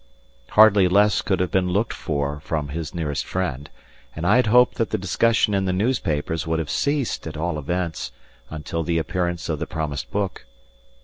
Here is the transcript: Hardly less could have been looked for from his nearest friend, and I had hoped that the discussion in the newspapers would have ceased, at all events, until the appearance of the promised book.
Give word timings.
Hardly 0.53 0.87
less 0.87 1.21
could 1.21 1.39
have 1.39 1.51
been 1.51 1.69
looked 1.69 1.93
for 1.93 2.39
from 2.39 2.69
his 2.69 2.95
nearest 2.95 3.23
friend, 3.23 3.69
and 4.15 4.25
I 4.25 4.37
had 4.37 4.47
hoped 4.47 4.79
that 4.79 4.89
the 4.89 4.97
discussion 4.97 5.53
in 5.53 5.65
the 5.65 5.71
newspapers 5.73 6.47
would 6.47 6.57
have 6.57 6.71
ceased, 6.71 7.27
at 7.27 7.37
all 7.37 7.59
events, 7.59 8.11
until 8.49 8.81
the 8.81 8.97
appearance 8.97 9.47
of 9.47 9.59
the 9.59 9.67
promised 9.67 10.09
book. 10.09 10.47